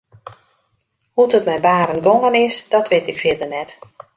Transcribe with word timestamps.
Hoe't 1.15 1.35
it 1.39 1.47
mei 1.47 1.61
Barend 1.65 2.03
gongen 2.07 2.35
is 2.45 2.55
dat 2.73 2.89
wit 2.91 3.07
ik 3.11 3.19
fierder 3.21 3.49
net. 3.57 3.69